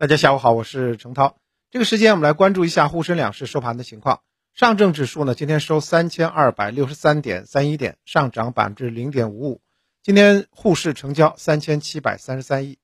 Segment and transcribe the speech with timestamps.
[0.00, 1.40] 大家下午好，我是程涛。
[1.72, 4.20] 这个时间我们来关注一下沪深两市收盘的情况。
[4.54, 9.60] 上证指数呢，今天收三千二百六十三点三一点，上涨百分之零点五五。
[10.04, 12.78] 今天沪市成交三千七百三十三亿。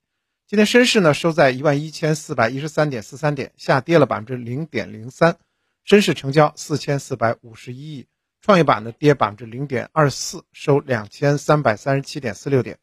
[0.45, 5.37] 今天深市呢收在一万一千四百一十三点四三点，下跌了百分之零点零三。
[5.85, 8.07] 深市成交四千四百五十一亿。
[8.41, 12.77] 创业板呢跌百分之零点二四，收两千三百三十七点四六点。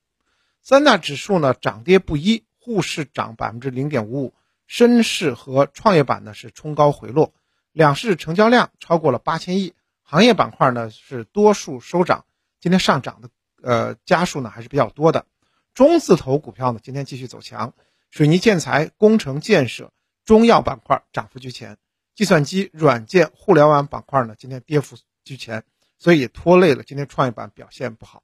[0.62, 2.44] 三大指数呢涨跌不一。
[2.64, 4.34] 沪市涨百分之零点五五，
[4.68, 7.34] 深市和创业板呢是冲高回落，
[7.72, 12.24] 两市成交量超过了八千亿，行业板块呢是多数收涨，
[12.60, 13.30] 今天上涨的
[13.60, 15.26] 呃家数呢还是比较多的，
[15.74, 17.74] 中字头股票呢今天继续走强，
[18.10, 19.90] 水泥建材、工程建设、
[20.24, 21.78] 中药板块涨幅居前，
[22.14, 25.64] 计算机、软件、互联网板块呢今天跌幅居前，
[25.98, 28.22] 所以拖累了今天创业板表现不好。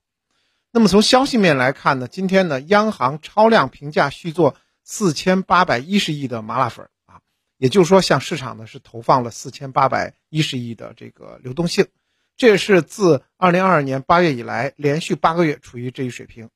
[0.79, 7.21] 那么从消息面来看呢，今天呢，央行超量评价续做四千八百一十亿的麻辣粉儿啊，
[7.57, 11.89] 也就是说向市场呢是投放了四千八百一十亿的这个流动性，
[12.37, 16.49] 这也是自二零二二年八月以来连续八个月处于这一水平。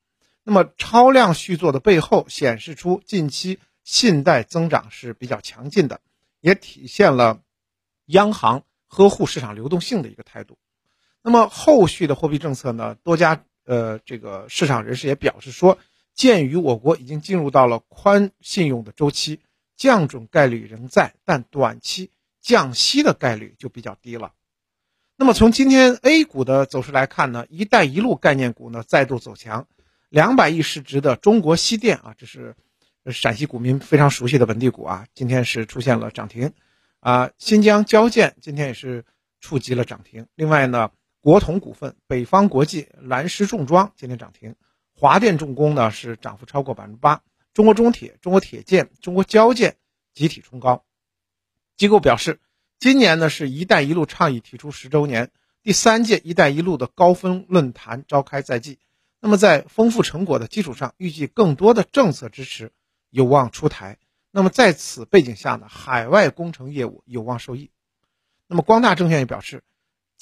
[0.45, 6.01] 那么超量续作的背后显示出近期信贷增长是比较强劲的，
[6.39, 7.41] 也体现了
[8.07, 10.59] 央行呵护市场流动性的一个态度。
[11.23, 13.43] 那么后续的货币政策呢，多家。
[13.73, 15.79] 呃，这个市场人士也表示说，
[16.13, 19.41] 鉴于我国已经进入到了宽信用的周期，
[19.79, 22.11] 降准概率仍在，但短期
[22.43, 24.35] 降息的概率就比较低了。
[25.17, 29.67] 那么从今天 A 股的走势来看呢，“一带一路”概念股呢再度走强，
[30.11, 32.55] 两百亿市值的中国西电啊，这是
[33.07, 36.53] 陕西股民非常熟悉的本地股啊，今天是出现了涨停，
[37.01, 39.07] 啊，新疆交建今天也是
[39.41, 40.27] 触及了涨停。
[40.35, 40.91] 另外呢。
[41.23, 44.57] 国统股份、北方国际、蓝狮重装今天涨停，
[44.93, 47.23] 华电重工呢是涨幅超过百分之八，
[47.55, 49.77] 中国中铁、中国铁建、中国交建
[50.15, 50.85] 集体冲高。
[51.77, 52.41] 机构表示，
[52.81, 55.31] 今年呢是一带一路倡议提出十周年，
[55.63, 58.81] 第三届一带一路的高峰论坛召开在即。
[59.21, 62.73] 那么在丰富成果的基础上，预计更多的政策支持
[63.11, 63.99] 有望出台。
[64.33, 67.71] 那么在此背景下呢，海外工程业务有望受益。
[68.49, 69.63] 那么光大证券也表示。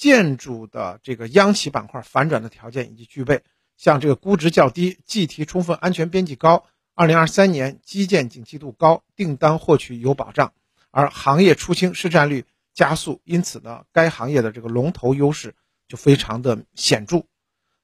[0.01, 3.43] 建筑的这个央企板块反转的条件已经具备，
[3.77, 10.53] 像这个估值较低、计提充分、安全边际高，二零二三年基建景气度高，订单获取有保障，
[10.89, 15.53] 而行业出清市占率加速，因此呢，该行业的这个龙头优势
[15.87, 17.25] 就非常的显著。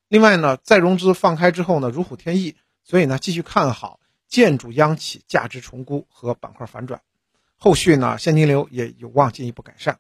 [0.07, 6.99] 另外呢，再融资放开之后呢，如虎添翼，所以呢，继续看好建筑央企价值重估和板块反转，
[7.57, 9.99] 后续呢，现金流也有望进一步改善。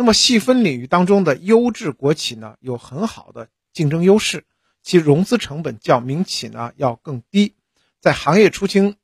[0.00, 4.44] 那么细分领域当中的优质国企呢，有很好的竞争优势，
[4.80, 7.56] 其融资成本较民企呢要更低，
[7.98, 8.94] 在行业出清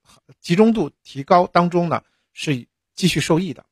[0.40, 3.66] 集中度提高当中呢是继续受益的。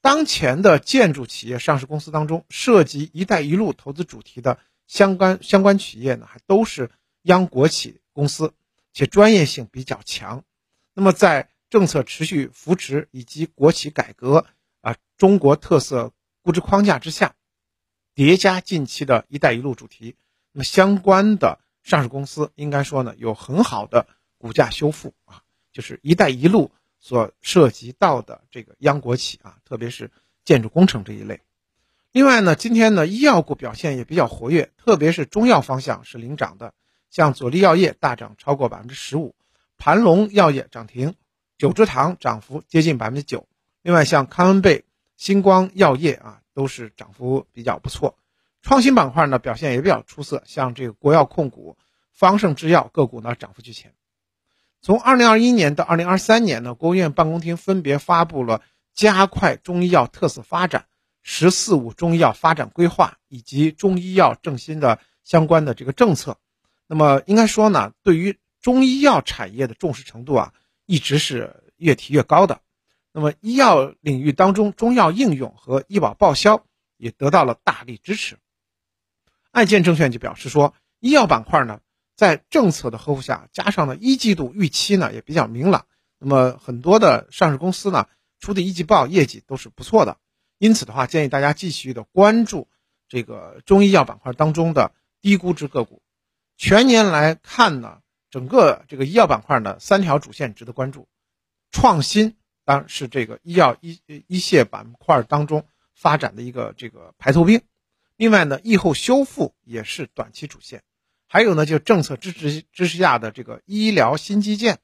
[0.00, 6.88] 当前的建筑企业上市公司当中，涉及“一带一路”投资主题的相关相关企业呢，还都是
[7.22, 8.54] 央国企公司，
[8.92, 10.44] 且专业性比较强。
[10.94, 14.46] 那么在政策持续扶持以及国企改革
[14.82, 16.12] 啊，中国特色。
[16.44, 17.34] 估值框架之下，
[18.14, 20.14] 叠加近期的一带一路主题，
[20.52, 24.06] 那么相关的上市公司应该说呢有很好的
[24.36, 25.40] 股价修复啊，
[25.72, 30.10] 就是一带一路所涉及到的这个央国企啊，特别是
[30.44, 31.40] 建筑工程这一类。
[32.12, 36.74] 另外呢，今天呢医药股表现也比较活跃，特别是中药方向是领涨的，
[37.08, 39.34] 像佐利药业大涨超过百分之十五，
[39.78, 41.14] 盘龙药业涨停，
[41.56, 43.48] 九芝堂涨幅接近百分之九。
[43.80, 44.84] 另外像康恩贝。
[45.16, 48.16] 星光药业啊，都是涨幅比较不错。
[48.62, 51.76] 创新板块呢表现也比较出色，像这个国药控股、
[52.12, 53.94] 方盛制药个股呢涨幅居前。
[54.80, 60.86] 从二零二一年到二零二三年呢，国务院办公厅分别发布了加快中医药特色发展、
[61.22, 66.38] 十四五中医药发展规划以及中医药振兴的相关的这个政策。
[66.86, 70.52] 那么应该说呢，对于中医药产业的重视程度啊，
[70.86, 72.60] 一直是越提越高的。
[73.16, 76.66] 那么，医药领域当中，中药应用和医保报销
[76.96, 78.38] 也得到了大力支持。
[79.52, 81.78] 爱建证券就表示说，医药板块呢，
[82.16, 85.86] 在政策的呵护下，加上呢一季度预期呢也比较明朗，
[86.18, 88.08] 那么很多的上市公司呢
[88.40, 90.18] 出的一季报业绩都是不错的。
[90.58, 92.66] 因此的话，建议大家继续的关注
[93.08, 96.02] 这个中医药板块当中的低估值个股。
[96.56, 101.06] 全年来看呢，整个这个医药板块呢，三条主线值得关注：
[101.70, 102.34] 创新。
[102.64, 107.60] 当然是这个医药一一线板块当中发展的一个这个排头兵，
[108.16, 110.82] 另外呢，疫后修复也是短期主线，
[111.26, 114.78] 还有呢，就政策支持支持下的这个医疗新基建，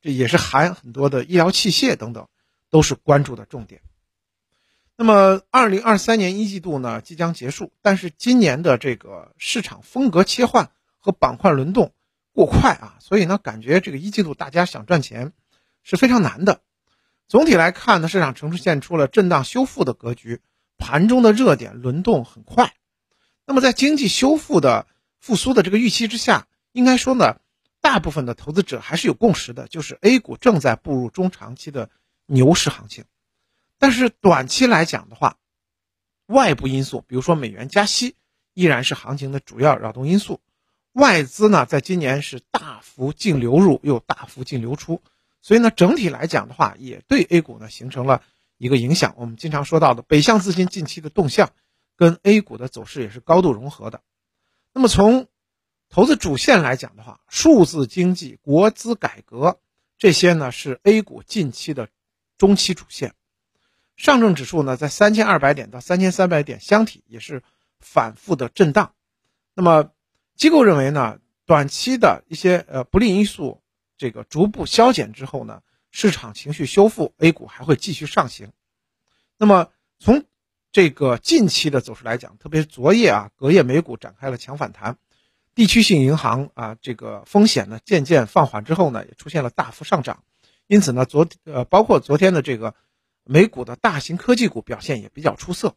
[0.00, 2.28] 这也是含很多的医疗器械等等，
[2.70, 3.82] 都是关注的重点。
[4.96, 11.92] 那么，二零二三年一季度呢即将结束，但是今年的这个市场风格切换和板块轮动
[12.32, 15.32] 过快啊，所以呢，感觉这个一季度大家想赚钱
[15.82, 16.60] 是非常难的。
[17.32, 20.42] 总体来看呢，市场呈现出了震荡修复的格局，
[20.76, 22.74] 盘中的热点轮动很快。
[23.46, 24.86] 那么，在经济修复的
[25.18, 27.38] 复苏的这个预期之下，应该说呢，
[27.80, 31.88] 大部分的投资者还是有共识的，就是 A 股正在步入中长期的
[32.26, 33.06] 牛市行情。
[33.78, 35.38] 但是短期来讲的话，
[36.26, 38.14] 外部因素，比如说美元加息，
[38.52, 40.42] 依然是行情的主要扰动因素。
[40.92, 45.00] 外资呢，在今年是大幅净流入又大幅净流出，
[45.42, 48.22] 所以呢，整体来讲的话，也对 A 股呢形成了
[48.56, 49.14] 一个影响。
[49.18, 51.50] 我们经常说到的北向资金近期的动向，
[51.96, 54.00] 跟 A 股的走势也是高度融合的。
[54.72, 55.26] 那么从
[55.90, 59.58] 投资主线来讲的话，数字经济、国资改革
[59.98, 61.88] 这些呢，是 A 股近期的
[62.38, 63.14] 中期主线。
[63.96, 67.42] 上证指数呢，在三千二百点到三千三百点箱体也是
[67.78, 68.94] 反复的震荡。
[69.54, 69.90] 那么，
[70.34, 73.61] 机构认为呢，短期的一些呃不利因素
[74.02, 75.62] 这个逐步消减之后呢，
[75.92, 78.50] 市场情绪修复，A 股还会继续上行。
[79.38, 79.70] 那么，
[80.00, 80.24] 从
[80.72, 84.98] 这个近期的走势来讲，特别是昨夜啊，隔夜美股展开了强反弹，
[85.54, 90.24] 地区性银行啊这个风险呢渐渐放缓之后呢，也出现了大幅上涨。
[90.66, 92.74] 因此呢，昨呃包括昨天的这个。
[93.24, 95.76] 美股的大型科技股表现也比较出色。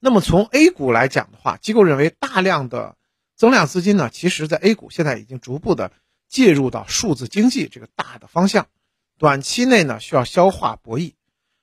[0.00, 2.96] 那么从 A 股来讲的话，机构认为大量的
[3.36, 5.92] 增量资金呢，其实在 A 股现在已经逐步的
[6.32, 8.66] 介入到数字经济这个大的方向，
[9.18, 11.12] 短期内呢需要消化博弈。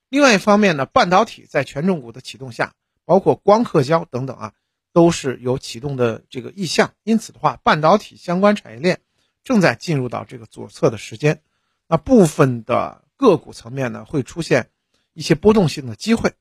[0.07, 2.73] 另外一方面呢，半导体在权重股的启动下，
[3.03, 4.53] 包括光刻胶等等啊，
[4.93, 6.93] 都是有启动的这个意向。
[7.03, 9.01] 因此的话，半导体相关产业链
[9.43, 11.41] 正在进入到这个左侧的时间。
[11.87, 13.03] 那部分的。
[13.19, 14.69] 个股层面呢会出现
[15.11, 16.35] 一些波动性的机会，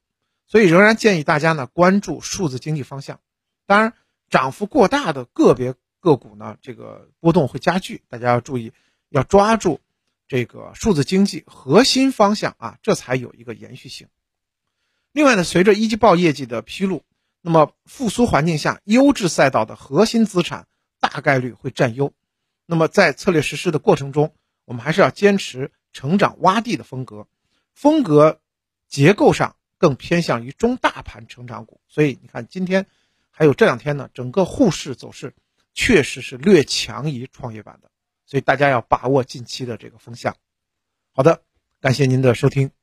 [0.47, 3.19] 所以仍然建议大家呢关注数字经济方向。
[3.67, 3.95] 当然，
[4.31, 5.75] 涨幅过大的个别
[6.09, 8.73] 个股呢，这个波动会加剧，大家要注意，
[9.11, 9.81] 要抓住
[10.27, 14.09] 这个数字经济核心方向啊，这才有一个延续性。
[15.13, 17.05] 另外呢，随着一季报业绩的披露，
[17.41, 20.67] 那么复苏环境下，优质赛道的核心资产
[20.99, 22.13] 大概率会占优。
[22.67, 24.35] 那么在策略实施的过程中，
[24.65, 25.71] 我们还是要坚持。
[25.91, 27.27] 成长洼地的风格，
[27.75, 28.41] 风格
[28.89, 32.87] 结构上更偏向于中大盘成长股，所以你看今天
[33.31, 35.35] 还有这两天呢，整个沪市走势
[35.75, 37.91] 确实是略强于创业板的，
[38.27, 40.37] 所以大家要把握近期的这个风向。
[41.13, 41.43] 好的，
[41.81, 42.78] 感谢您的收听。